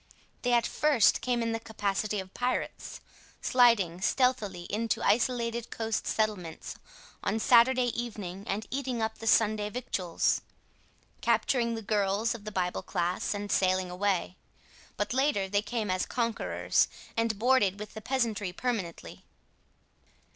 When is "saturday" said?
7.37-7.89